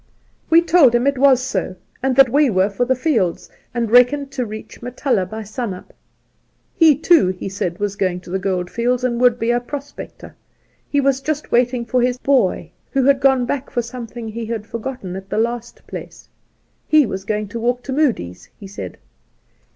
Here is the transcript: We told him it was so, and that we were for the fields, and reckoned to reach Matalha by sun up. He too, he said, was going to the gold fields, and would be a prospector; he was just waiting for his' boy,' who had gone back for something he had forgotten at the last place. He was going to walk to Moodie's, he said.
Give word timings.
We 0.49 0.63
told 0.63 0.95
him 0.95 1.05
it 1.05 1.19
was 1.19 1.43
so, 1.43 1.75
and 2.01 2.15
that 2.15 2.27
we 2.31 2.49
were 2.49 2.71
for 2.71 2.85
the 2.85 2.95
fields, 2.95 3.51
and 3.71 3.91
reckoned 3.91 4.31
to 4.31 4.47
reach 4.47 4.81
Matalha 4.81 5.27
by 5.27 5.43
sun 5.43 5.75
up. 5.75 5.93
He 6.73 6.95
too, 6.95 7.27
he 7.27 7.47
said, 7.47 7.77
was 7.77 7.95
going 7.95 8.19
to 8.21 8.31
the 8.31 8.39
gold 8.39 8.71
fields, 8.71 9.03
and 9.03 9.21
would 9.21 9.37
be 9.37 9.51
a 9.51 9.59
prospector; 9.59 10.33
he 10.89 10.99
was 10.99 11.21
just 11.21 11.51
waiting 11.51 11.85
for 11.85 12.01
his' 12.01 12.17
boy,' 12.33 12.71
who 12.89 13.03
had 13.03 13.19
gone 13.19 13.45
back 13.45 13.69
for 13.69 13.83
something 13.83 14.27
he 14.29 14.47
had 14.47 14.65
forgotten 14.65 15.15
at 15.15 15.29
the 15.29 15.37
last 15.37 15.85
place. 15.85 16.27
He 16.87 17.05
was 17.05 17.23
going 17.23 17.47
to 17.49 17.59
walk 17.59 17.83
to 17.83 17.93
Moodie's, 17.93 18.49
he 18.59 18.65
said. 18.65 18.97